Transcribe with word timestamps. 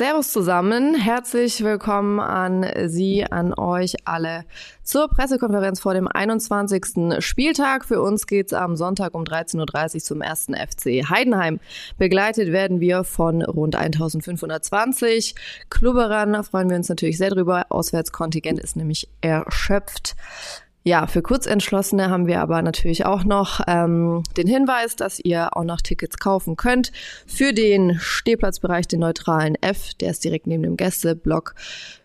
Servus 0.00 0.32
zusammen, 0.32 0.94
herzlich 0.94 1.62
willkommen 1.62 2.20
an 2.20 2.64
Sie, 2.86 3.22
an 3.22 3.52
euch 3.52 3.96
alle 4.06 4.46
zur 4.82 5.08
Pressekonferenz 5.08 5.78
vor 5.78 5.92
dem 5.92 6.08
21. 6.08 7.22
Spieltag. 7.22 7.84
Für 7.84 8.00
uns 8.00 8.26
geht's 8.26 8.54
am 8.54 8.76
Sonntag 8.76 9.14
um 9.14 9.24
13.30 9.24 9.96
Uhr 9.96 10.00
zum 10.00 10.22
ersten 10.22 10.54
FC 10.54 11.06
Heidenheim. 11.10 11.60
Begleitet 11.98 12.50
werden 12.50 12.80
wir 12.80 13.04
von 13.04 13.42
rund 13.42 13.76
1520 13.76 15.34
Klubberern. 15.68 16.32
Da 16.32 16.44
freuen 16.44 16.70
wir 16.70 16.78
uns 16.78 16.88
natürlich 16.88 17.18
sehr 17.18 17.28
drüber. 17.28 17.66
Auswärtskontingent 17.68 18.58
ist 18.58 18.76
nämlich 18.76 19.06
erschöpft. 19.20 20.16
Ja, 20.82 21.06
für 21.06 21.20
Kurzentschlossene 21.20 22.08
haben 22.08 22.26
wir 22.26 22.40
aber 22.40 22.62
natürlich 22.62 23.04
auch 23.04 23.24
noch 23.24 23.60
ähm, 23.66 24.22
den 24.38 24.46
Hinweis, 24.46 24.96
dass 24.96 25.20
ihr 25.20 25.54
auch 25.54 25.64
noch 25.64 25.82
Tickets 25.82 26.18
kaufen 26.18 26.56
könnt 26.56 26.90
für 27.26 27.52
den 27.52 27.98
Stehplatzbereich, 28.00 28.88
den 28.88 29.00
neutralen 29.00 29.56
F. 29.60 29.92
Der 30.00 30.10
ist 30.10 30.24
direkt 30.24 30.46
neben 30.46 30.62
dem 30.62 30.78
Gästeblock. 30.78 31.54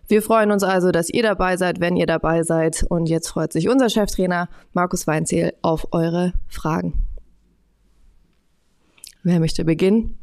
Wir 0.08 0.20
freuen 0.20 0.50
uns 0.50 0.62
also, 0.62 0.90
dass 0.90 1.08
ihr 1.08 1.22
dabei 1.22 1.56
seid, 1.56 1.80
wenn 1.80 1.96
ihr 1.96 2.06
dabei 2.06 2.42
seid. 2.42 2.84
Und 2.86 3.08
jetzt 3.08 3.28
freut 3.28 3.52
sich 3.52 3.68
unser 3.68 3.88
Cheftrainer 3.88 4.50
Markus 4.74 5.06
Weinzierl 5.06 5.54
auf 5.62 5.88
eure 5.92 6.34
Fragen. 6.46 7.06
Wer 9.22 9.40
möchte 9.40 9.64
beginnen? 9.64 10.18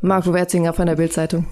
Marco 0.00 0.32
Werzinger 0.32 0.72
von 0.72 0.86
der 0.86 0.96
Bildzeitung. 0.96 1.46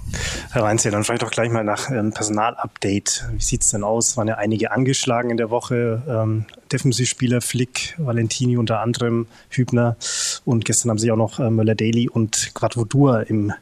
Weinzierl, 0.54 0.92
dann 0.92 1.04
vielleicht 1.04 1.22
doch 1.22 1.30
gleich 1.30 1.50
mal 1.50 1.64
nach 1.64 1.90
ähm, 1.90 2.12
Personalupdate. 2.12 3.26
Wie 3.32 3.42
sieht 3.42 3.62
es 3.62 3.70
denn 3.70 3.84
aus? 3.84 4.16
Waren 4.16 4.28
ja 4.28 4.34
einige 4.36 4.72
angeschlagen 4.72 5.30
in 5.30 5.36
der 5.36 5.50
Woche. 5.50 6.02
Ähm, 6.08 6.44
Defensivspieler 6.72 7.40
Flick, 7.40 7.94
Valentini 7.98 8.56
unter 8.56 8.80
anderem, 8.80 9.26
Hübner 9.50 9.96
und 10.44 10.64
gestern 10.64 10.90
haben 10.90 10.98
sich 10.98 11.12
auch 11.12 11.16
noch 11.16 11.38
äh, 11.38 11.50
Möller-Daly 11.50 12.08
und 12.08 12.52
Quadvodur 12.54 13.28
im 13.28 13.52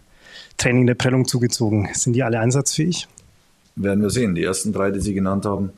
Training 0.56 0.86
der 0.86 0.94
Prellung 0.94 1.26
zugezogen. 1.26 1.88
Sind 1.92 2.14
die 2.14 2.22
alle 2.22 2.40
einsatzfähig? 2.40 3.06
Werden 3.76 4.02
wir 4.02 4.10
sehen. 4.10 4.34
Die 4.34 4.42
ersten 4.42 4.72
drei, 4.72 4.90
die 4.90 5.00
Sie 5.00 5.14
genannt 5.14 5.44
haben, 5.46 5.70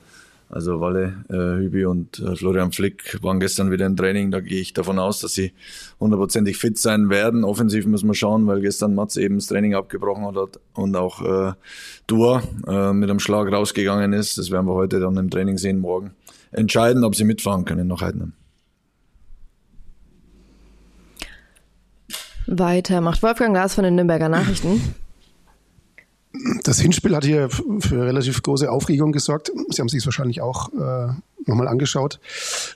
also 0.51 0.81
Walle, 0.81 1.25
äh, 1.29 1.63
Hübi 1.63 1.85
und 1.85 2.19
äh, 2.19 2.35
Florian 2.35 2.73
Flick 2.73 3.23
waren 3.23 3.39
gestern 3.39 3.71
wieder 3.71 3.87
im 3.87 3.97
Training. 3.97 4.31
Da 4.31 4.41
gehe 4.41 4.61
ich 4.61 4.73
davon 4.73 4.99
aus, 4.99 5.21
dass 5.21 5.33
sie 5.33 5.53
hundertprozentig 6.01 6.59
fit 6.59 6.77
sein 6.77 7.09
werden. 7.09 7.45
Offensiv 7.45 7.87
müssen 7.87 8.09
wir 8.09 8.15
schauen, 8.15 8.47
weil 8.49 8.61
gestern 8.61 8.95
Mats 8.95 9.17
eben 9.17 9.37
das 9.37 9.47
Training 9.47 9.75
abgebrochen 9.75 10.25
hat 10.25 10.59
und 10.75 10.97
auch 10.97 11.23
äh, 11.23 11.53
Dua 12.09 12.43
äh, 12.67 12.93
mit 12.93 13.09
einem 13.09 13.21
Schlag 13.21 13.51
rausgegangen 13.53 14.13
ist. 14.13 14.39
Das 14.39 14.51
werden 14.51 14.67
wir 14.67 14.75
heute 14.75 14.99
dann 14.99 15.17
im 15.17 15.31
Training 15.31 15.57
sehen, 15.57 15.79
morgen. 15.79 16.11
Entscheiden, 16.51 17.05
ob 17.05 17.15
sie 17.15 17.25
mitfahren 17.25 17.65
können 17.65 17.87
nach 17.87 18.03
Heidenheim. 18.03 18.33
Weiter 22.47 23.01
macht 23.01 23.23
Wolfgang 23.23 23.55
Glas 23.55 23.75
von 23.75 23.85
den 23.85 23.95
Nürnberger 23.95 24.29
Nachrichten. 24.29 24.95
Das 26.63 26.81
Hinspiel 26.81 27.15
hat 27.15 27.25
hier 27.25 27.49
für 27.51 28.05
relativ 28.05 28.43
große 28.43 28.71
Aufregung 28.71 29.13
gesorgt. 29.13 29.51
Sie 29.69 29.81
haben 29.81 29.89
sich 29.89 30.01
es 30.01 30.07
wahrscheinlich 30.07 30.41
auch 30.41 30.73
äh, 30.73 31.13
nochmal 31.47 31.69
angeschaut. 31.69 32.21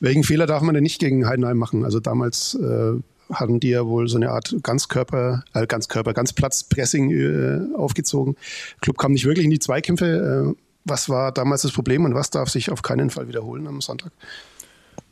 Welchen 0.01 0.25
Fehler 0.25 0.47
darf 0.47 0.63
man 0.63 0.75
denn 0.75 0.83
nicht 0.83 0.99
gegen 0.99 1.27
Heidenheim 1.27 1.57
machen? 1.57 1.85
Also 1.85 2.01
damals 2.01 2.55
äh, 2.55 2.93
hatten 3.33 3.61
die 3.61 3.71
ja 3.71 3.87
wohl 3.87 4.09
so 4.09 4.17
eine 4.17 4.31
Art 4.31 4.55
Ganzkörper, 4.63 5.45
äh, 5.55 5.67
Ganzkörper, 5.67 6.13
Ganzplatzpressing 6.13 7.11
äh, 7.11 7.77
aufgezogen. 7.77 8.35
Der 8.35 8.81
Club 8.81 8.99
kam 8.99 9.13
nicht 9.13 9.25
wirklich 9.25 9.45
in 9.45 9.51
die 9.51 9.59
Zweikämpfe. 9.59 10.55
Äh, 10.55 10.61
was 10.85 11.09
war 11.09 11.33
damals 11.33 11.63
das 11.63 11.73
Problem 11.73 12.05
und 12.05 12.15
was 12.15 12.31
darf 12.31 12.51
sich 12.51 12.71
auf 12.71 12.83
keinen 12.83 13.11
Fall 13.11 13.29
wiederholen 13.29 13.67
am 13.67 13.81
Sonntag? 13.81 14.13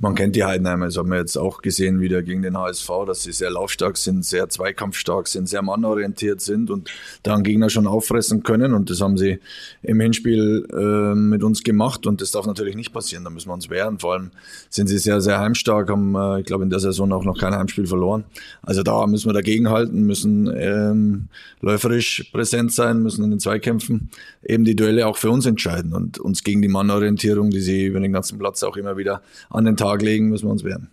Man 0.03 0.17
kennt 0.17 0.35
die 0.35 0.43
Heidenheimer, 0.43 0.87
das 0.87 0.97
haben 0.97 1.11
wir 1.11 1.19
jetzt 1.19 1.39
auch 1.39 1.63
gesehen 1.63 2.01
wieder 2.01 2.23
gegen 2.23 2.43
den 2.43 2.59
HSV, 2.59 2.91
dass 3.07 3.23
sie 3.23 3.31
sehr 3.31 3.51
laufstark 3.51 3.97
sind, 3.97 4.25
sehr 4.25 4.49
zweikampfstark 4.49 5.29
sind, 5.29 5.49
sehr 5.49 5.63
mannorientiert 5.63 6.41
sind 6.41 6.71
und 6.71 6.91
da 7.23 7.35
einen 7.35 7.45
Gegner 7.45 7.71
schon 7.71 7.87
auffressen 7.87 8.43
können. 8.43 8.75
Und 8.75 8.91
das 8.91 9.01
haben 9.01 9.17
sie 9.17 9.39
im 9.81 10.01
Hinspiel 10.01 10.67
äh, 10.73 11.15
mit 11.15 11.45
uns 11.45 11.63
gemacht. 11.63 12.05
Und 12.09 12.21
das 12.21 12.33
darf 12.33 12.47
natürlich 12.47 12.75
nicht 12.75 12.93
passieren, 12.93 13.23
da 13.23 13.31
müssen 13.31 13.49
wir 13.49 13.55
uns 13.55 13.71
wehren, 13.71 14.01
vor 14.01 14.15
allem 14.15 14.33
sind 14.71 14.89
sie 14.89 14.99
sehr, 14.99 15.21
sehr 15.21 15.39
heimstark, 15.39 15.89
haben, 15.89 16.17
äh, 16.17 16.41
ich 16.41 16.47
glaube, 16.47 16.65
in 16.65 16.71
der 16.71 16.81
Saison 16.81 17.13
auch 17.13 17.25
noch 17.25 17.39
kein 17.39 17.55
Heimspiel 17.55 17.87
verloren, 17.87 18.25
also 18.63 18.83
da 18.83 19.07
müssen 19.07 19.29
wir 19.29 19.35
dagegen 19.35 19.71
halten, 19.71 20.03
müssen 20.03 20.53
ähm, 20.53 21.29
läuferisch 21.61 22.29
präsent 22.33 22.73
sein, 22.73 23.05
müssen 23.05 23.23
in 23.23 23.31
den 23.31 23.39
Zweikämpfen 23.39 24.11
eben 24.43 24.65
die 24.65 24.75
Duelle 24.75 25.07
auch 25.07 25.17
für 25.17 25.31
uns 25.31 25.47
entscheiden 25.47 25.93
und 25.93 26.19
uns 26.19 26.43
gegen 26.43 26.61
die 26.61 26.69
Mannorientierung, 26.69 27.51
die 27.51 27.61
sie 27.61 27.87
über 27.87 28.01
den 28.01 28.13
ganzen 28.13 28.39
Platz 28.39 28.65
auch 28.65 28.77
immer 28.77 28.97
wieder 28.97 29.23
an 29.49 29.65
den 29.65 29.77
Tag 29.77 29.92
Tag 29.93 30.03
legen, 30.03 30.29
müssen 30.29 30.47
wir 30.47 30.53
uns 30.53 30.65
wehren. 30.65 30.91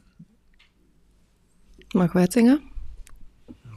Marco 1.94 2.20
Herzinger? 2.20 2.60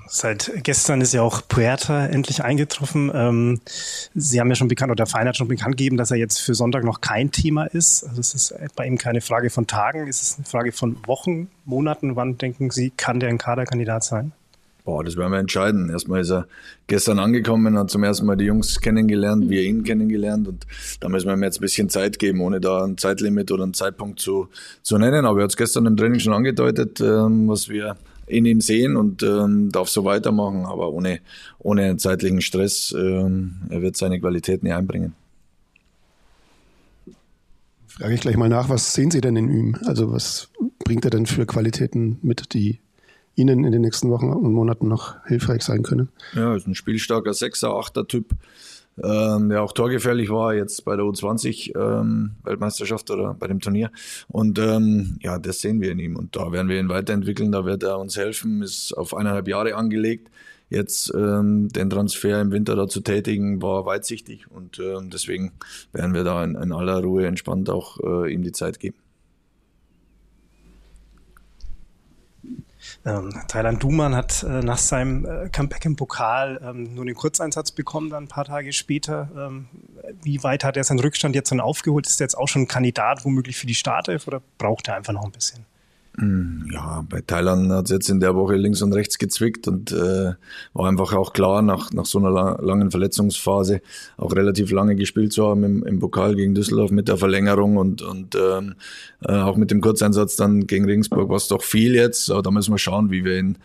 Seit 0.09 0.53
gestern 0.63 1.01
ist 1.01 1.15
ja 1.15 1.23
auch 1.23 1.41
Puerta 1.49 2.07
endlich 2.07 2.45
eingetroffen. 2.45 3.11
Ähm, 3.15 3.61
Sie 4.15 4.41
haben 4.41 4.51
ja 4.51 4.57
schon 4.57 4.69
bekannt, 4.69 4.91
oder 4.91 4.97
der 4.97 5.07
Verein 5.07 5.27
hat 5.27 5.39
schon 5.39 5.49
bekannt 5.49 5.79
gegeben, 5.79 5.97
dass 5.97 6.11
er 6.11 6.19
jetzt 6.19 6.39
für 6.39 6.55
Sonntag 6.55 6.85
noch 6.85 7.01
kein 7.01 7.31
Thema 7.31 7.65
ist. 7.65 8.05
Also 8.05 8.21
es 8.21 8.35
ist 8.35 8.55
bei 8.77 8.87
ihm 8.87 8.99
keine 8.99 9.23
Frage 9.23 9.49
von 9.49 9.67
Tagen, 9.67 10.09
es 10.09 10.21
ist 10.21 10.37
eine 10.37 10.45
Frage 10.45 10.73
von 10.73 10.99
Wochen, 11.07 11.49
Monaten. 11.65 12.15
Wann 12.15 12.37
denken 12.37 12.71
Sie, 12.71 12.91
kann 12.91 13.21
der 13.21 13.31
ein 13.31 13.39
Kaderkandidat 13.39 14.05
sein? 14.05 14.33
Boah, 14.85 15.05
das 15.05 15.17
werden 15.17 15.31
wir 15.31 15.39
entscheiden. 15.39 15.91
Erstmal 15.91 16.23
ist 16.23 16.31
er 16.31 16.49
gestern 16.89 17.21
angekommen, 17.21 17.79
hat 17.79 17.91
zum 17.91 18.03
ersten 18.03 18.27
Mal 18.27 18.37
die 18.37 18.47
Jungs 18.47 18.81
kennengelernt, 18.81 19.49
wir 19.49 19.63
ihn 19.63 19.85
kennengelernt 19.85 20.49
und 20.49 20.67
da 20.99 21.09
müssen 21.09 21.29
wir 21.29 21.35
ihm 21.35 21.43
jetzt 21.45 21.59
ein 21.59 21.63
bisschen 21.63 21.89
Zeit 21.89 22.19
geben, 22.19 22.41
ohne 22.41 22.61
da 22.61 22.85
ein 22.85 22.99
Zeitlimit 22.99 23.53
oder 23.53 23.63
einen 23.63 23.75
Zeitpunkt 23.75 24.19
zu, 24.19 24.49
zu 24.83 24.99
nennen. 24.99 25.25
Aber 25.25 25.39
er 25.39 25.45
hat 25.45 25.51
es 25.51 25.57
gestern 25.57 25.87
im 25.87 25.97
Training 25.97 26.19
schon 26.19 26.33
angedeutet, 26.33 27.01
ähm, 27.01 27.47
was 27.49 27.69
wir 27.69 27.97
in 28.27 28.45
ihm 28.45 28.61
sehen 28.61 28.97
und 28.97 29.23
ähm, 29.23 29.71
darf 29.71 29.89
so 29.89 30.05
weitermachen, 30.05 30.65
aber 30.65 30.91
ohne, 30.93 31.21
ohne 31.59 31.97
zeitlichen 31.97 32.41
Stress. 32.41 32.93
Ähm, 32.97 33.63
er 33.69 33.83
wird 33.83 33.97
seine 33.97 34.19
Qualitäten 34.19 34.67
hier 34.67 34.77
einbringen. 34.77 35.15
Frage 37.87 38.15
ich 38.15 38.21
gleich 38.21 38.37
mal 38.37 38.49
nach, 38.49 38.69
was 38.69 38.95
sehen 38.95 39.11
Sie 39.11 39.21
denn 39.21 39.37
in 39.37 39.49
ihm? 39.49 39.77
Also 39.85 40.11
was 40.11 40.49
bringt 40.79 41.05
er 41.05 41.11
denn 41.11 41.27
für 41.27 41.47
Qualitäten 41.47 42.19
mit, 42.23 42.55
die 42.55 42.81
Ihnen 43.35 43.65
in 43.65 43.73
den 43.73 43.83
nächsten 43.83 44.11
Wochen 44.11 44.31
und 44.31 44.53
Monaten 44.53 44.89
noch 44.89 45.17
hilfreich 45.27 45.63
sein 45.63 45.83
können. 45.83 46.09
Ja, 46.35 46.55
ist 46.55 46.67
ein 46.67 46.75
spielstarker 46.75 47.33
Sechser, 47.33 47.75
Achter 47.75 48.07
Typ, 48.07 48.33
ähm, 49.03 49.49
der 49.49 49.63
auch 49.63 49.73
torgefährlich 49.73 50.29
war 50.29 50.55
jetzt 50.55 50.85
bei 50.85 50.97
der 50.97 51.05
U20 51.07 51.75
ähm, 51.77 52.33
oder 52.45 53.35
bei 53.35 53.47
dem 53.47 53.61
Turnier. 53.61 53.91
Und 54.29 54.59
ähm, 54.59 55.19
ja, 55.23 55.39
das 55.39 55.61
sehen 55.61 55.81
wir 55.81 55.93
in 55.93 55.99
ihm 55.99 56.17
und 56.17 56.37
da 56.37 56.53
werden 56.53 56.69
wir 56.69 56.79
ihn 56.79 56.89
weiterentwickeln. 56.89 57.53
Da 57.53 57.65
wird 57.65 57.83
er 57.83 57.99
uns 57.99 58.17
helfen. 58.17 58.63
Ist 58.63 58.93
auf 58.93 59.15
eineinhalb 59.15 59.49
Jahre 59.49 59.75
angelegt. 59.77 60.29
Jetzt 60.69 61.13
ähm, 61.15 61.69
den 61.69 61.91
Transfer 61.91 62.41
im 62.41 62.51
Winter 62.51 62.77
da 62.77 62.89
zu 62.89 63.03
tätigen, 63.03 63.61
war 63.61 63.85
weitsichtig 63.85 64.51
und 64.51 64.79
ähm, 64.79 65.11
deswegen 65.11 65.53
werden 65.93 66.15
wir 66.15 66.25
da 66.25 66.43
in, 66.43 66.55
in 66.55 66.73
aller 66.73 67.03
Ruhe 67.03 67.27
entspannt 67.27 67.69
auch 67.69 68.01
äh, 68.01 68.33
ihm 68.33 68.43
die 68.43 68.53
Zeit 68.53 68.81
geben. 68.81 68.97
Ähm, 73.05 73.33
Thailand 73.49 73.83
Duman 73.83 74.15
hat 74.15 74.43
äh, 74.43 74.63
nach 74.63 74.79
seinem 74.79 75.25
äh, 75.25 75.49
Comeback 75.49 75.85
im 75.85 75.97
Pokal 75.97 76.61
ähm, 76.65 76.95
nur 76.95 77.05
den 77.05 77.15
Kurzeinsatz 77.15 77.73
bekommen, 77.73 78.11
dann 78.11 78.25
ein 78.25 78.29
paar 78.29 78.45
Tage 78.45 78.73
später. 78.73 79.31
Ähm, 79.37 79.69
wie 80.23 80.43
weit 80.43 80.65
hat 80.65 80.77
er 80.77 80.85
seinen 80.85 81.01
Rückstand 81.01 81.35
jetzt 81.35 81.51
dann 81.51 81.61
aufgeholt? 81.61 82.07
Ist 82.07 82.21
er 82.21 82.25
jetzt 82.25 82.37
auch 82.37 82.49
schon 82.49 82.63
ein 82.63 82.69
Kandidat 82.69 83.25
womöglich 83.25 83.57
für 83.57 83.67
die 83.67 83.75
Startelf 83.75 84.27
oder 84.27 84.43
braucht 84.59 84.89
er 84.89 84.97
einfach 84.97 85.13
noch 85.13 85.25
ein 85.25 85.33
bisschen? 85.33 85.65
Ja, 86.19 87.07
bei 87.09 87.23
Thailand 87.23 87.71
hat 87.73 87.87
es 87.87 87.91
jetzt 87.91 88.11
in 88.11 88.21
der 88.21 88.35
Woche 88.35 88.55
links 88.57 88.83
und 88.83 88.93
rechts 88.93 89.17
gezwickt 89.17 89.67
und 89.67 89.93
äh, 89.93 90.35
war 90.75 90.87
einfach 90.87 91.15
auch 91.15 91.33
klar, 91.33 91.63
nach, 91.63 91.91
nach 91.93 92.05
so 92.05 92.19
einer 92.19 92.59
langen 92.61 92.91
Verletzungsphase 92.91 93.81
auch 94.19 94.37
relativ 94.37 94.71
lange 94.73 94.95
gespielt 94.95 95.33
zu 95.33 95.47
haben 95.47 95.65
im, 95.65 95.87
im 95.87 96.01
Pokal 96.01 96.35
gegen 96.35 96.55
Düsseldorf 96.55 96.91
mit 96.91 97.09
der 97.09 97.17
Verlängerung 97.17 97.79
und, 97.79 98.03
und 98.03 98.35
ähm, 98.35 98.75
äh, 99.25 99.33
auch 99.33 99.57
mit 99.57 99.71
dem 99.71 99.81
Kurzeinsatz 99.81 100.37
dann 100.37 100.67
gegen 100.67 100.85
Regensburg 100.85 101.31
war 101.31 101.37
es 101.37 101.49
doch 101.49 101.63
viel 101.63 101.95
jetzt. 101.95 102.31
Aber 102.31 102.43
da 102.43 102.51
müssen 102.51 102.75
wir 102.75 102.79
schauen, 102.79 103.11
wie 103.11 103.25
wir 103.25 103.39
ihn 103.39 103.57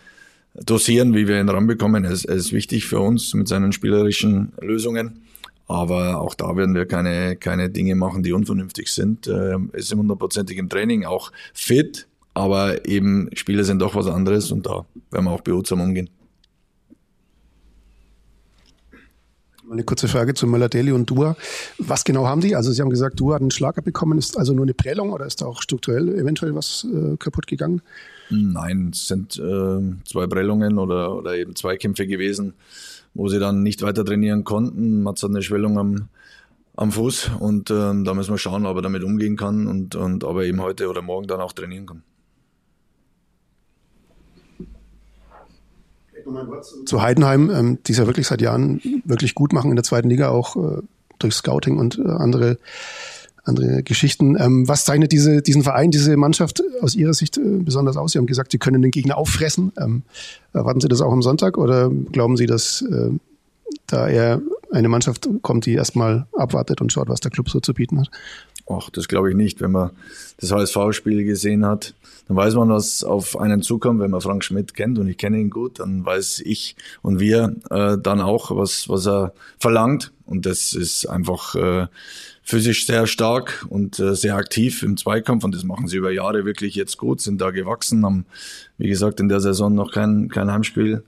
dosieren, 0.55 1.13
wie 1.15 1.27
wir 1.27 1.41
ihn 1.41 1.49
ranbekommen. 1.49 2.05
Er 2.05 2.11
ist, 2.11 2.25
er 2.25 2.35
ist 2.35 2.53
wichtig 2.53 2.85
für 2.85 3.01
uns 3.01 3.33
mit 3.33 3.49
seinen 3.49 3.73
spielerischen 3.73 4.53
Lösungen. 4.61 5.19
Aber 5.67 6.21
auch 6.21 6.33
da 6.33 6.55
werden 6.55 6.75
wir 6.75 6.85
keine, 6.85 7.35
keine 7.35 7.69
Dinge 7.69 7.95
machen, 7.95 8.23
die 8.23 8.31
unvernünftig 8.31 8.87
sind. 8.87 9.27
Er 9.27 9.59
ist 9.73 9.93
hundertprozentig 9.93 10.57
im 10.57 10.69
Training, 10.69 11.03
auch 11.03 11.33
fit, 11.53 12.07
aber 12.37 12.87
eben 12.87 13.29
Spiele 13.33 13.63
sind 13.63 13.79
doch 13.79 13.95
was 13.95 14.05
anderes 14.07 14.51
und 14.51 14.67
da 14.67 14.85
werden 15.09 15.25
wir 15.25 15.31
auch 15.31 15.41
behutsam 15.41 15.81
umgehen. 15.81 16.09
Eine 19.69 19.83
kurze 19.83 20.07
Frage 20.07 20.33
zu 20.33 20.47
Möller-Deli 20.47 20.93
und 20.93 21.09
Dua. 21.09 21.35
Was 21.77 22.05
genau 22.05 22.25
haben 22.25 22.39
die? 22.39 22.55
Also 22.55 22.71
Sie 22.71 22.81
haben 22.81 22.89
gesagt, 22.89 23.19
Dua 23.19 23.35
hat 23.35 23.41
einen 23.41 23.51
Schlag 23.51 23.77
abbekommen. 23.77 24.17
Ist 24.17 24.37
also 24.37 24.53
nur 24.53 24.63
eine 24.63 24.73
Prellung 24.73 25.11
oder 25.11 25.25
ist 25.25 25.41
da 25.41 25.45
auch 25.45 25.61
strukturell 25.61 26.07
eventuell 26.07 26.55
was 26.55 26.87
äh, 26.89 27.17
kaputt 27.17 27.47
gegangen? 27.47 27.81
Nein, 28.29 28.91
es 28.93 29.07
sind 29.07 29.37
äh, 29.37 29.81
zwei 30.05 30.27
Prellungen 30.27 30.77
oder, 30.77 31.15
oder 31.15 31.35
eben 31.35 31.55
Zweikämpfe 31.55 32.07
gewesen, 32.07 32.53
wo 33.13 33.27
sie 33.27 33.39
dann 33.39 33.63
nicht 33.63 33.81
weiter 33.81 34.05
trainieren 34.05 34.45
konnten. 34.45 35.03
Mats 35.03 35.23
hat 35.23 35.31
eine 35.31 35.41
Schwellung 35.41 35.77
am, 35.77 36.07
am 36.75 36.91
Fuß 36.91 37.31
und 37.39 37.69
äh, 37.69 37.73
da 37.73 38.13
müssen 38.13 38.31
wir 38.31 38.37
schauen, 38.37 38.65
ob 38.65 38.77
er 38.77 38.83
damit 38.83 39.03
umgehen 39.03 39.35
kann 39.35 39.67
und, 39.67 39.95
und 39.95 40.23
ob 40.23 40.37
er 40.37 40.43
eben 40.43 40.61
heute 40.61 40.87
oder 40.87 41.01
morgen 41.01 41.27
dann 41.27 41.41
auch 41.41 41.51
trainieren 41.51 41.87
kann. 41.87 42.03
Zu 46.85 47.01
Heidenheim, 47.01 47.49
ähm, 47.49 47.77
die 47.85 47.91
es 47.91 47.97
ja 47.97 48.07
wirklich 48.07 48.27
seit 48.27 48.41
Jahren 48.41 48.81
wirklich 49.05 49.35
gut 49.35 49.53
machen 49.53 49.69
in 49.69 49.75
der 49.75 49.83
zweiten 49.83 50.09
Liga, 50.09 50.29
auch 50.29 50.55
äh, 50.55 50.81
durch 51.19 51.33
Scouting 51.33 51.77
und 51.77 51.97
äh, 51.97 52.07
andere 52.07 52.57
andere 53.47 53.83
Geschichten. 53.83 54.35
Ähm, 54.39 54.67
was 54.67 54.85
zeichnet 54.85 55.11
diese, 55.11 55.41
diesen 55.41 55.63
Verein, 55.63 55.91
diese 55.91 56.17
Mannschaft 56.17 56.61
aus 56.81 56.95
Ihrer 56.95 57.13
Sicht 57.13 57.37
äh, 57.37 57.41
besonders 57.59 57.97
aus? 57.97 58.11
Sie 58.11 58.17
haben 58.17 58.25
gesagt, 58.25 58.51
Sie 58.51 58.57
können 58.57 58.81
den 58.81 58.91
Gegner 58.91 59.17
auffressen. 59.17 59.71
Ähm, 59.77 60.03
erwarten 60.53 60.81
Sie 60.81 60.87
das 60.87 61.01
auch 61.01 61.11
am 61.11 61.21
Sonntag 61.21 61.57
oder 61.57 61.89
glauben 62.11 62.37
Sie, 62.37 62.45
dass 62.45 62.81
äh, 62.81 63.11
da 63.87 64.07
eher 64.07 64.41
eine 64.71 64.89
Mannschaft 64.89 65.27
kommt, 65.41 65.65
die 65.65 65.73
erstmal 65.73 66.27
abwartet 66.33 66.81
und 66.81 66.91
schaut, 66.91 67.09
was 67.09 67.19
der 67.19 67.31
Club 67.31 67.49
so 67.49 67.59
zu 67.59 67.73
bieten 67.73 67.99
hat? 67.99 68.09
Ach, 68.69 68.89
das 68.89 69.07
glaube 69.07 69.29
ich 69.29 69.35
nicht. 69.35 69.61
Wenn 69.61 69.71
man 69.71 69.91
das 70.37 70.51
HSV-Spiel 70.51 71.23
gesehen 71.23 71.65
hat, 71.65 71.93
dann 72.27 72.35
weiß 72.35 72.55
man, 72.55 72.69
was 72.69 73.03
auf 73.03 73.39
einen 73.39 73.61
zukommt. 73.61 74.01
Wenn 74.01 74.11
man 74.11 74.19
Frank 74.19 74.43
Schmidt 74.43 74.73
kennt 74.73 74.99
und 74.99 75.07
ich 75.07 75.17
kenne 75.17 75.39
ihn 75.39 75.49
gut, 75.49 75.79
dann 75.79 76.05
weiß 76.05 76.41
ich 76.45 76.75
und 77.01 77.19
wir 77.19 77.55
äh, 77.69 77.97
dann 77.97 78.19
auch, 78.19 78.55
was, 78.55 78.89
was 78.89 79.07
er 79.07 79.33
verlangt. 79.57 80.11
Und 80.25 80.45
das 80.45 80.73
ist 80.73 81.05
einfach 81.05 81.55
äh, 81.55 81.87
physisch 82.43 82.85
sehr 82.85 83.07
stark 83.07 83.65
und 83.69 83.99
äh, 83.99 84.15
sehr 84.15 84.35
aktiv 84.35 84.83
im 84.83 84.97
Zweikampf. 84.97 85.45
Und 85.45 85.55
das 85.55 85.63
machen 85.63 85.87
sie 85.87 85.97
über 85.97 86.11
Jahre 86.11 86.43
wirklich 86.43 86.75
jetzt 86.75 86.97
gut, 86.97 87.21
sind 87.21 87.39
da 87.39 87.51
gewachsen, 87.51 88.05
haben, 88.05 88.25
wie 88.77 88.89
gesagt, 88.89 89.21
in 89.21 89.29
der 89.29 89.39
Saison 89.39 89.73
noch 89.73 89.93
kein, 89.93 90.27
kein 90.27 90.51
Heimspiel 90.51 91.03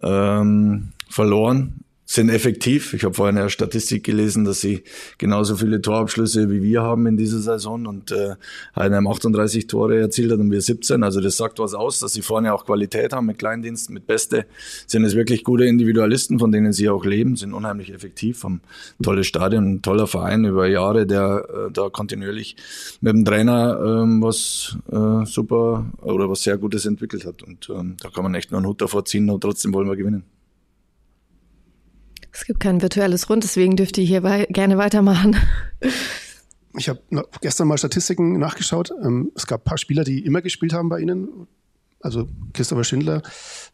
ähm, 0.00 0.92
verloren 1.10 1.82
sind 2.12 2.28
effektiv. 2.28 2.92
Ich 2.92 3.04
habe 3.04 3.14
vorhin 3.14 3.38
eine 3.38 3.48
Statistik 3.48 4.04
gelesen, 4.04 4.44
dass 4.44 4.60
sie 4.60 4.82
genauso 5.16 5.56
viele 5.56 5.80
Torabschlüsse 5.80 6.50
wie 6.50 6.62
wir 6.62 6.82
haben 6.82 7.06
in 7.06 7.16
dieser 7.16 7.38
Saison 7.38 7.86
und 7.86 8.12
äh, 8.12 8.34
Heidenheim 8.76 9.06
38 9.06 9.66
Tore 9.66 9.98
erzielt 9.98 10.30
hat 10.30 10.38
und 10.38 10.50
wir 10.50 10.60
17. 10.60 11.04
Also 11.04 11.22
das 11.22 11.38
sagt 11.38 11.58
was 11.58 11.72
aus, 11.72 12.00
dass 12.00 12.12
sie 12.12 12.20
vorne 12.20 12.52
auch 12.52 12.66
Qualität 12.66 13.14
haben 13.14 13.24
mit 13.24 13.38
Kleindienst, 13.38 13.88
mit 13.88 14.06
Beste. 14.06 14.44
Sind 14.86 15.04
es 15.04 15.16
wirklich 15.16 15.42
gute 15.42 15.64
Individualisten, 15.64 16.38
von 16.38 16.52
denen 16.52 16.74
sie 16.74 16.90
auch 16.90 17.06
leben, 17.06 17.36
sind 17.36 17.54
unheimlich 17.54 17.94
effektiv, 17.94 18.44
haben 18.44 18.60
tolles 19.02 19.26
Stadion, 19.26 19.76
ein 19.76 19.82
toller 19.82 20.06
Verein 20.06 20.44
über 20.44 20.68
Jahre, 20.68 21.06
der 21.06 21.48
äh, 21.48 21.72
da 21.72 21.88
kontinuierlich 21.88 22.56
mit 23.00 23.14
dem 23.14 23.24
Trainer 23.24 24.02
ähm, 24.02 24.22
was 24.22 24.76
äh, 24.92 25.24
super 25.24 25.90
oder 26.02 26.28
was 26.28 26.42
sehr 26.42 26.58
Gutes 26.58 26.84
entwickelt 26.84 27.24
hat. 27.24 27.42
Und 27.42 27.70
ähm, 27.70 27.96
da 28.02 28.10
kann 28.10 28.22
man 28.22 28.34
echt 28.34 28.50
nur 28.50 28.58
einen 28.58 28.66
Hut 28.66 28.82
davor 28.82 29.06
ziehen 29.06 29.30
und 29.30 29.40
trotzdem 29.40 29.72
wollen 29.72 29.88
wir 29.88 29.96
gewinnen. 29.96 30.24
Es 32.32 32.44
gibt 32.46 32.60
kein 32.60 32.80
virtuelles 32.80 33.28
Rund, 33.28 33.44
deswegen 33.44 33.76
dürft 33.76 33.98
ihr 33.98 34.04
hier 34.04 34.22
wei 34.22 34.46
gerne 34.46 34.78
weitermachen. 34.78 35.36
Ich 36.76 36.88
habe 36.88 37.00
gestern 37.42 37.68
mal 37.68 37.76
Statistiken 37.76 38.38
nachgeschaut. 38.38 38.92
Ähm, 39.02 39.30
es 39.36 39.46
gab 39.46 39.60
ein 39.60 39.64
paar 39.64 39.78
Spieler, 39.78 40.04
die 40.04 40.24
immer 40.24 40.40
gespielt 40.40 40.72
haben 40.72 40.88
bei 40.88 41.00
Ihnen. 41.00 41.46
Also 42.00 42.26
Christopher 42.52 42.84
Schindler, 42.84 43.22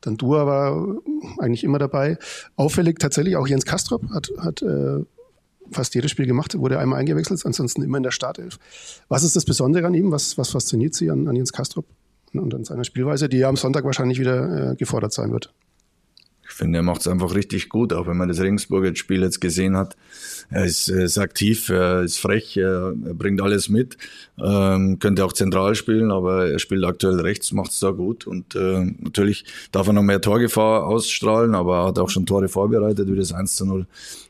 dann 0.03 0.17
Dua 0.17 0.47
war 0.47 0.97
eigentlich 1.39 1.65
immer 1.65 1.79
dabei. 1.79 2.19
Auffällig 2.57 2.99
tatsächlich 2.99 3.37
auch 3.37 3.47
Jens 3.47 3.65
Kastrop 3.65 4.03
hat, 4.11 4.31
hat 4.39 4.61
äh, 4.63 4.99
fast 5.71 5.95
jedes 5.95 6.11
Spiel 6.11 6.27
gemacht, 6.27 6.59
wurde 6.59 6.79
einmal 6.79 6.99
eingewechselt, 6.99 7.45
ansonsten 7.47 7.83
immer 7.83 7.97
in 7.97 8.03
der 8.03 8.11
Startelf. 8.11 8.59
Was 9.09 9.23
ist 9.23 9.37
das 9.37 9.45
Besondere 9.45 9.87
an 9.87 9.95
ihm? 9.95 10.11
Was, 10.11 10.37
was 10.37 10.51
fasziniert 10.51 10.95
Sie 10.95 11.11
an, 11.11 11.29
an 11.29 11.37
Jens 11.37 11.53
Kastrop 11.53 11.87
und 12.35 12.55
an 12.55 12.65
seiner 12.65 12.85
Spielweise, 12.85 13.29
die 13.29 13.39
ja 13.39 13.49
am 13.49 13.57
Sonntag 13.57 13.85
wahrscheinlich 13.85 14.19
wieder 14.19 14.73
äh, 14.73 14.77
gefordert 14.77 15.13
sein 15.13 15.31
wird? 15.33 15.55
Finde, 16.59 16.81
er 16.81 16.83
macht 16.83 17.03
es 17.03 17.07
einfach 17.07 17.37
richtig 17.37 17.69
gut, 17.69 17.93
auch 17.93 18.09
wenn 18.09 18.17
man 18.17 18.27
das 18.27 18.41
Regensburger 18.41 18.93
Spiel 18.97 19.23
jetzt 19.23 19.41
gesehen 19.41 19.77
hat. 19.77 19.97
Er 20.51 20.65
ist, 20.65 20.89
er 20.89 21.05
ist 21.05 21.17
aktiv, 21.17 21.69
er 21.69 22.03
ist 22.03 22.19
frech, 22.19 22.57
er, 22.57 22.97
er 23.07 23.15
bringt 23.15 23.41
alles 23.41 23.69
mit, 23.69 23.97
ähm, 24.45 24.99
könnte 24.99 25.25
auch 25.25 25.33
zentral 25.33 25.77
spielen, 25.77 26.11
aber 26.11 26.51
er 26.51 26.59
spielt 26.59 26.85
aktuell 26.85 27.21
rechts, 27.21 27.53
macht 27.53 27.71
es 27.71 27.79
da 27.79 27.93
gut 27.93 28.27
und 28.27 28.57
äh, 28.57 28.93
natürlich 28.99 29.45
darf 29.71 29.87
er 29.87 29.93
noch 29.93 30.03
mehr 30.03 30.21
Torgefahr 30.21 30.85
ausstrahlen, 30.85 31.55
aber 31.55 31.77
er 31.77 31.87
hat 31.87 32.01
auch 32.01 32.11
schon 32.11 32.27
Tore 32.27 32.49
vorbereitet, 32.49 33.07
wie 33.09 33.17
das 33.17 33.33
1 33.33 33.55
zu 33.55 33.65
0 33.65 33.87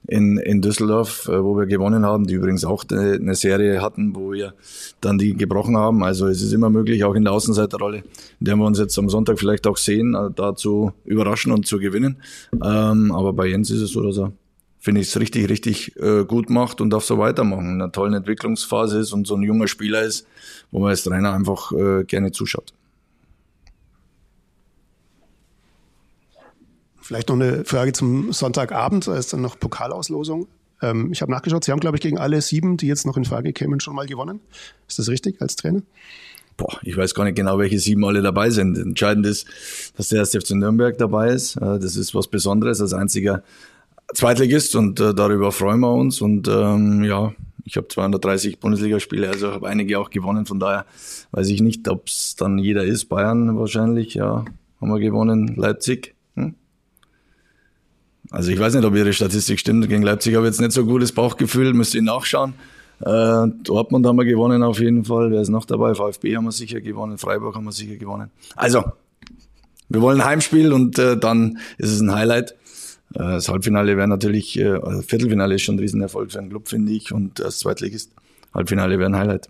in, 0.07 0.39
in 0.39 0.61
Düsseldorf, 0.61 1.29
äh, 1.29 1.43
wo 1.43 1.57
wir 1.57 1.67
gewonnen 1.67 2.05
haben, 2.05 2.27
die 2.27 2.35
übrigens 2.35 2.65
auch 2.65 2.85
eine, 2.91 3.13
eine 3.13 3.35
Serie 3.35 3.81
hatten, 3.81 4.15
wo 4.15 4.33
wir 4.33 4.55
dann 5.01 5.19
die 5.19 5.35
gebrochen 5.35 5.77
haben. 5.77 6.03
Also 6.03 6.27
es 6.27 6.43
ist 6.43 6.53
immer 6.53 6.71
möglich, 6.71 7.05
auch 7.05 7.15
in 7.15 7.25
der 7.25 7.33
Außenseiterrolle, 7.33 7.99
in 8.41 8.45
der 8.45 8.57
wir 8.57 8.67
uns 8.67 8.79
jetzt 8.79 8.99
am 8.99 9.09
Sonntag 9.09 9.39
vielleicht 9.39 9.67
auch 9.67 9.77
sehen, 9.77 10.15
äh, 10.15 10.31
da 10.35 10.55
zu 10.55 10.93
überraschen 11.05 11.53
und 11.53 11.67
zu 11.67 11.79
gewinnen. 11.79 12.18
Ähm, 12.53 13.13
aber 13.13 13.33
bei 13.33 13.47
Jens 13.47 13.71
ist 13.71 13.81
es 13.81 13.91
so, 13.91 14.03
dass 14.03 14.19
er 14.19 14.33
finde 14.79 15.01
ich 15.01 15.09
es 15.09 15.19
richtig, 15.19 15.49
richtig 15.49 15.97
äh, 15.97 16.25
gut 16.25 16.51
macht 16.51 16.81
und 16.81 16.91
darf 16.91 17.05
so 17.05 17.19
weitermachen. 17.19 17.67
In 17.67 17.75
einer 17.75 17.93
tollen 17.93 18.15
Entwicklungsphase 18.15 19.01
ist 19.01 19.13
und 19.13 19.27
so 19.27 19.35
ein 19.35 19.43
junger 19.43 19.69
Spieler 19.69 20.03
ist, 20.03 20.27
wo 20.71 20.79
man 20.79 20.91
als 20.91 21.05
Trainer 21.05 21.33
einfach 21.33 21.73
äh, 21.73 22.05
gerne 22.05 22.33
zuschaut. 22.33 22.73
Vielleicht 27.01 27.29
noch 27.29 27.37
eine 27.37 27.65
Frage 27.65 27.93
zum 27.93 28.33
Sonntagabend, 28.33 29.07
da 29.07 29.17
ist 29.17 29.33
dann 29.33 29.41
noch 29.41 29.59
Pokalauslosung. 29.59 30.47
Ähm, 30.83 31.11
ich 31.11 31.23
habe 31.23 31.33
nachgeschaut, 31.33 31.65
Sie 31.65 31.73
haben, 31.73 31.81
glaube 31.81 31.97
ich, 31.97 32.03
gegen 32.03 32.19
alle 32.19 32.41
sieben, 32.41 32.77
die 32.77 32.87
jetzt 32.87 33.07
noch 33.07 33.17
in 33.17 33.25
Frage 33.25 33.53
kämen, 33.53 33.81
schon 33.81 33.95
mal 33.95 34.07
gewonnen. 34.07 34.41
Ist 34.87 34.99
das 34.99 35.09
richtig 35.09 35.41
als 35.41 35.57
Trainer? 35.57 35.83
Boah, 36.59 36.79
ich 36.83 36.97
weiß 36.97 37.15
gar 37.15 37.25
nicht 37.25 37.37
genau, 37.37 37.59
welche 37.59 37.79
sieben 37.79 38.05
alle 38.05 38.21
dabei 38.21 38.51
sind. 38.51 38.77
Entscheidend 38.77 39.25
ist, 39.25 39.47
dass 39.97 40.09
der 40.09 40.19
erste 40.19 40.41
FC 40.41 40.51
Nürnberg 40.51 40.99
dabei 40.99 41.31
ist. 41.31 41.57
Das 41.57 41.97
ist 41.97 42.15
was 42.15 42.29
Besonderes 42.29 42.83
als 42.83 42.93
einziger 42.93 43.43
Zweitligist 44.13 44.75
und 44.75 45.01
äh, 45.01 45.15
darüber 45.15 45.53
freuen 45.53 45.81
wir 45.81 45.93
uns. 45.93 46.21
Und 46.21 46.49
ähm, 46.49 47.05
ja, 47.05 47.33
ich 47.65 47.77
habe 47.77 47.89
230 47.89 48.59
Bundesligaspiele, 48.59 49.29
also 49.29 49.53
habe 49.53 49.69
einige 49.69 49.99
auch 49.99 50.11
gewonnen. 50.11 50.47
Von 50.47 50.59
daher 50.59 50.85
weiß 51.31 51.49
ich 51.49 51.63
nicht, 51.63 51.89
ob 51.89 52.09
es 52.09 52.35
dann 52.37 52.59
jeder 52.59 52.85
ist. 52.85 53.07
Bayern 53.07 53.59
wahrscheinlich, 53.59 54.15
ja, 54.15 54.45
haben 54.81 54.91
wir 54.91 54.99
gewonnen. 54.99 55.55
Leipzig, 55.57 56.17
also 58.31 58.51
ich 58.51 58.59
weiß 58.59 58.75
nicht, 58.75 58.85
ob 58.85 58.95
Ihre 58.95 59.13
Statistik 59.13 59.59
stimmt. 59.59 59.89
Gegen 59.89 60.03
Leipzig 60.03 60.35
habe 60.35 60.47
ich 60.47 60.53
jetzt 60.53 60.61
nicht 60.61 60.73
so 60.73 60.85
gutes 60.85 61.13
Bauchgefühl, 61.13 61.73
müsste 61.73 61.99
ich 61.99 62.05
nachschauen. 62.05 62.55
Äh, 63.01 63.47
Dortmund 63.63 64.07
haben 64.07 64.17
wir 64.17 64.25
gewonnen 64.25 64.63
auf 64.63 64.81
jeden 64.81 65.05
Fall. 65.05 65.31
Wer 65.31 65.41
ist 65.41 65.49
noch 65.49 65.65
dabei? 65.65 65.95
VfB 65.95 66.37
haben 66.37 66.45
wir 66.45 66.53
sicher 66.53 66.81
gewonnen, 66.81 67.19
Freiburg 67.19 67.55
haben 67.55 67.65
wir 67.65 67.73
sicher 67.73 67.97
gewonnen. 67.97 68.31
Also, 68.57 68.85
wir 69.89 70.01
wollen 70.03 70.25
Heimspiel 70.25 70.73
und 70.73 70.99
äh, 70.99 71.17
dann 71.17 71.59
ist 71.79 71.93
es 71.93 72.01
ein 72.01 72.13
Highlight. 72.13 72.53
Äh, 73.15 73.19
das 73.19 73.49
Halbfinale 73.49 73.97
wäre 73.97 74.09
natürlich, 74.09 74.59
äh, 74.59 74.69
also 74.69 75.03
Viertelfinale 75.03 75.55
ist 75.55 75.63
schon 75.63 75.77
ein 75.77 75.81
Riesenerfolg 75.81 76.33
für 76.33 76.39
einen 76.39 76.51
Club, 76.51 76.69
finde 76.69 76.93
ich, 76.93 77.13
und 77.13 77.39
das 77.39 77.61
Zweitligist. 77.61 78.13
Halbfinale 78.53 78.99
wäre 78.99 79.09
ein 79.09 79.17
Highlight. 79.17 79.49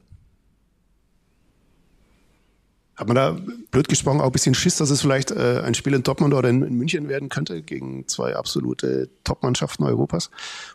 Hat 2.96 3.06
man 3.06 3.14
da, 3.14 3.36
blöd 3.70 3.88
gesprochen, 3.88 4.20
auch 4.20 4.26
ein 4.26 4.32
bisschen 4.32 4.54
Schiss, 4.54 4.76
dass 4.76 4.90
es 4.90 5.00
vielleicht 5.00 5.30
äh, 5.30 5.62
ein 5.64 5.74
Spiel 5.74 5.94
in 5.94 6.02
Dortmund 6.02 6.34
oder 6.34 6.48
in, 6.48 6.62
in, 6.62 6.74
München 6.74 7.08
werden 7.08 7.28
könnte 7.28 7.62
gegen 7.62 8.08
zwei 8.08 8.34
absolute 8.34 9.08
Top-Mannschaften 9.22 9.84
Europas? 9.84 10.30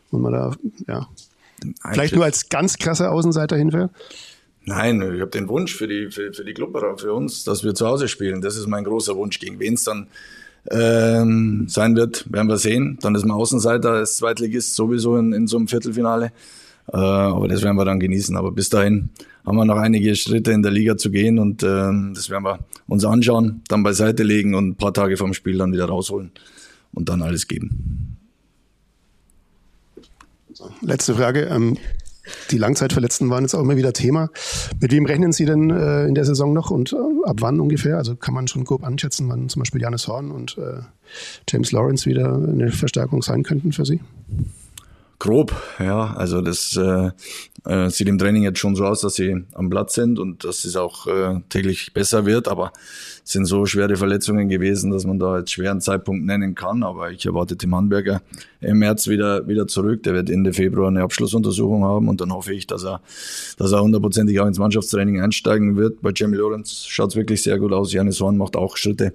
Und 0.10 0.22
man 0.22 0.32
da, 0.32 0.56
ja, 0.88 1.08
vielleicht 1.92 2.16
nur 2.16 2.26
als 2.26 2.50
ganz 2.50 2.78
krasser 2.78 3.12
Außenseiter 3.12 3.56
hinfährt? 3.56 3.92
Nein, 4.66 5.02
ich 5.14 5.20
habe 5.20 5.32
den 5.32 5.50
Wunsch 5.50 5.76
für 5.76 5.88
die, 5.88 6.10
für, 6.10 6.34
für 6.34 6.46
die 6.46 6.54
Klubberer, 6.54 6.98
für 6.98 7.14
uns, 7.14 7.44
dass 7.44 7.64
wir 7.64 7.74
zu 7.74 7.86
Hause 7.86 8.08
spielen. 8.08 8.42
Das 8.42 8.56
ist 8.56 8.68
mein 8.68 8.86
großer 8.86 9.16
Wunsch. 9.16 9.40
Gegen 9.40 9.60
wen 9.60 9.74
es 9.74 9.84
dann 9.84 10.08
ähm, 10.72 11.66
sein 11.68 11.96
wird, 11.96 12.32
werden 12.32 12.48
wir 12.48 12.58
sehen. 12.58 12.98
Dann 13.02 13.16
ist 13.16 13.26
man 13.26 13.36
Außenseiter 13.36 13.92
als 13.92 14.18
Zweitligist 14.18 14.76
sowieso 14.76 15.18
in, 15.18 15.34
in 15.34 15.48
so 15.48 15.58
einem 15.58 15.68
Viertelfinale. 15.68 16.32
Äh, 16.92 16.98
aber 16.98 17.48
das 17.50 17.62
werden 17.62 17.76
wir 17.76 17.86
dann 17.86 18.00
genießen. 18.00 18.38
Aber 18.38 18.52
bis 18.52 18.70
dahin 18.70 19.10
haben 19.46 19.58
wir 19.58 19.66
noch 19.66 19.78
einige 19.78 20.16
Schritte 20.16 20.52
in 20.52 20.64
der 20.64 20.72
Liga 20.72 20.96
zu 20.96 21.12
gehen 21.12 21.40
und 21.40 21.64
ähm, 21.64 22.14
das 22.16 22.30
werden 22.30 22.44
wir 22.44 22.60
uns 22.88 23.04
anschauen, 23.04 23.62
dann 23.68 23.84
beiseite 23.84 24.24
legen 24.24 24.56
und 24.56 24.70
ein 24.70 24.76
paar 24.76 24.94
Tage 24.94 25.18
vom 25.18 25.34
Spiel 25.34 25.58
dann 25.58 25.74
wieder 25.74 25.86
rausholen 25.86 26.32
und 26.94 27.10
dann 27.10 27.22
alles 27.22 27.48
geben. 27.48 28.18
Letzte 30.82 31.16
Frage. 31.16 31.42
Ähm, 31.44 31.78
die 32.52 32.58
Langzeitverletzten 32.58 33.30
waren 33.30 33.44
jetzt 33.44 33.54
auch 33.54 33.60
immer 33.60 33.76
wieder 33.76 33.92
Thema. 33.92 34.30
Mit 34.80 34.92
wem 34.92 35.06
rechnen 35.06 35.34
Sie 35.34 35.46
denn 35.46 35.70
äh, 35.70 36.06
in 36.06 36.16
der 36.16 36.24
Saison 36.24 36.54
noch 36.54 36.72
und 36.72 36.94
äh, 36.94 36.96
ab 37.26 37.38
wann 37.40 37.60
ungefähr? 37.60 37.98
Also 37.98 38.16
kann 38.16 38.34
man 38.34 38.48
schon 38.48 38.64
grob 38.64 38.84
anschätzen, 38.84 39.28
wann 39.30 39.50
zum 39.50 39.62
Beispiel 39.62 39.82
Janis 39.82 40.08
Horn 40.08 40.32
und 40.32 40.58
äh, 40.58 40.82
James 41.50 41.72
Lawrence 41.72 42.10
wieder 42.10 42.34
eine 42.34 42.72
Verstärkung 42.72 43.22
sein 43.22 43.44
könnten 43.44 43.74
für 43.74 43.86
Sie? 43.86 44.00
Grob, 45.24 45.56
ja. 45.80 46.14
Also 46.16 46.42
das 46.42 46.76
äh, 46.76 47.12
äh, 47.66 47.90
sieht 47.90 48.10
im 48.10 48.18
Training 48.18 48.44
jetzt 48.44 48.60
schon 48.60 48.76
so 48.76 48.84
aus, 48.86 49.02
dass 49.02 49.16
sie 49.16 49.46
am 49.54 49.70
Platz 49.70 49.94
sind 49.94 50.20
und 50.20 50.44
dass 50.44 50.66
es 50.66 50.76
auch 50.76 51.08
äh, 51.08 51.40
täglich 51.48 51.94
besser 51.94 52.26
wird, 52.26 52.50
aber 52.50 52.74
es 53.24 53.32
sind 53.32 53.46
so 53.46 53.66
schwere 53.66 53.96
Verletzungen 53.96 54.50
gewesen, 54.50 54.92
dass 54.92 55.06
man 55.06 55.20
da 55.20 55.40
jetzt 55.40 55.52
schweren 55.52 55.80
Zeitpunkt 55.80 56.26
nennen 56.26 56.56
kann. 56.56 56.84
Aber 56.84 57.10
ich 57.10 57.26
erwarte 57.26 57.56
Tim 57.56 57.74
Handberger 57.74 58.22
im 58.60 58.80
März 58.80 59.08
wieder, 59.08 59.48
wieder 59.48 59.66
zurück. 59.66 60.04
Der 60.04 60.14
wird 60.14 60.30
Ende 60.30 60.52
Februar 60.52 60.90
eine 60.90 61.04
Abschlussuntersuchung 61.04 61.86
haben 61.86 62.10
und 62.10 62.20
dann 62.20 62.34
hoffe 62.34 62.54
ich, 62.54 62.68
dass 62.68 62.84
er, 62.84 63.02
dass 63.58 63.72
er 63.72 63.82
hundertprozentig 63.82 64.42
auch 64.42 64.48
ins 64.48 64.60
Mannschaftstraining 64.60 65.22
einsteigen 65.22 65.78
wird. 65.78 66.02
Bei 66.02 66.12
Jamie 66.14 66.36
Lorenz 66.36 66.86
schaut 66.86 67.12
es 67.12 67.16
wirklich 67.16 67.42
sehr 67.42 67.58
gut 67.60 67.72
aus. 67.72 67.94
Janis 67.94 68.20
Horn 68.20 68.36
macht 68.36 68.58
auch 68.58 68.76
Schritte, 68.76 69.14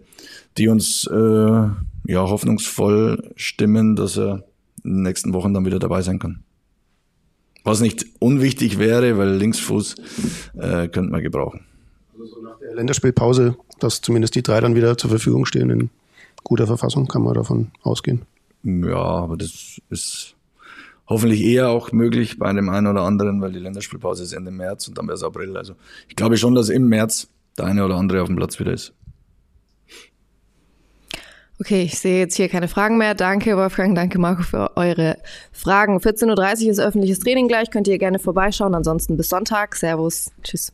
die 0.57 0.69
uns 0.69 1.07
äh, 1.07 1.15
ja 1.15 2.23
hoffnungsvoll 2.23 3.31
stimmen, 3.37 3.95
dass 3.95 4.17
er 4.17 4.48
in 4.89 4.97
den 4.97 5.03
nächsten 5.03 5.33
Wochen 5.33 5.55
dann 5.55 5.65
wieder 5.67 5.79
dabei 5.79 6.03
sein 6.03 6.19
kann. 6.19 6.43
Was 7.65 7.81
nicht 7.81 8.07
unwichtig 8.19 8.79
wäre, 8.79 9.19
weil 9.19 9.37
Linksfuß 9.37 9.97
äh, 10.57 10.89
könnte 10.89 11.11
man 11.11 11.23
gebrauchen. 11.23 11.61
Also 12.13 12.27
so 12.27 12.43
nach 12.43 12.59
der 12.59 12.75
Länderspielpause, 12.75 13.57
dass 13.79 14.01
zumindest 14.01 14.35
die 14.35 14.43
drei 14.43 14.61
dann 14.61 14.75
wieder 14.75 14.97
zur 14.97 15.11
Verfügung 15.11 15.45
stehen 15.45 15.71
in 15.71 15.91
guter 16.45 16.67
Verfassung, 16.67 17.07
kann 17.07 17.23
man 17.23 17.35
davon 17.35 17.71
ausgehen. 17.83 18.23
Ja, 18.63 18.97
aber 18.97 19.37
das 19.37 19.81
ist 19.91 20.35
hoffentlich 21.07 21.43
eher 21.43 21.69
auch 21.69 21.93
möglich 21.93 22.39
bei 22.39 22.53
dem 22.53 22.69
einen 22.69 22.87
oder 22.87 23.03
anderen, 23.03 23.41
weil 23.41 23.53
die 23.53 23.59
Länderspielpause 23.59 24.23
ist 24.23 24.33
Ende 24.33 24.51
März 24.51 24.89
und 24.89 24.99
dann 24.99 25.07
wäre 25.07 25.17
es 25.17 25.23
April. 25.23 25.57
Also 25.57 25.75
ich 26.09 26.17
glaube 26.17 26.37
schon, 26.37 26.55
dass 26.55 26.69
im 26.71 26.89
März 26.89 27.29
der 27.57 27.67
eine 27.67 27.85
oder 27.85 27.97
andere 27.97 28.23
auf 28.23 28.29
dem 28.29 28.37
Platz 28.37 28.59
wieder 28.59 28.73
ist. 28.73 28.95
Okay, 31.61 31.83
ich 31.83 31.99
sehe 31.99 32.21
jetzt 32.21 32.37
hier 32.37 32.49
keine 32.49 32.69
Fragen 32.69 32.99
mehr. 32.99 33.15
Danke, 33.15 33.57
Wolfgang, 33.57 33.95
danke, 33.95 34.19
Marco, 34.19 34.43
für 34.43 34.77
eure 34.77 35.17
Fragen. 35.51 35.99
14.30 35.99 36.65
Uhr 36.65 36.71
ist 36.71 36.79
öffentliches 36.79 37.19
Training 37.19 37.49
gleich, 37.49 37.71
könnt 37.71 37.89
ihr 37.89 37.99
gerne 37.99 38.21
vorbeischauen. 38.21 38.75
Ansonsten 38.77 39.17
bis 39.17 39.29
Sonntag. 39.29 39.75
Servus, 39.75 40.31
tschüss. 40.45 40.73